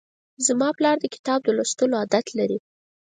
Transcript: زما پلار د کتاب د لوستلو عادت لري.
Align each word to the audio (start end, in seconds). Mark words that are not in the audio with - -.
زما 0.45 0.69
پلار 0.77 0.97
د 1.01 1.05
کتاب 1.15 1.39
د 1.43 1.47
لوستلو 1.57 1.95
عادت 2.01 2.25
لري. 2.39 2.57